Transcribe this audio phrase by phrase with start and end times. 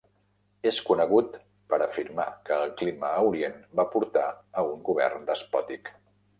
[0.69, 1.35] És conegut
[1.73, 4.27] per afirmar que el clima a Orient va portar
[4.63, 5.97] a un govern despòtic.